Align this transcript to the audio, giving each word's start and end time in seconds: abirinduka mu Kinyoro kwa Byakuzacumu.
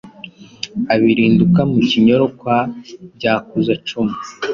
abirinduka 0.93 1.61
mu 1.71 1.79
Kinyoro 1.89 2.25
kwa 2.39 2.59
Byakuzacumu. 3.15 4.15